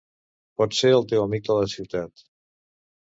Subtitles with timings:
[0.61, 2.25] Potser el teu amic de la ciutat.